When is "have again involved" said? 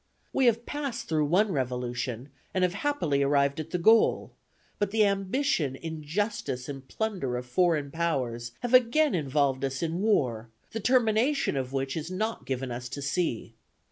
8.61-9.63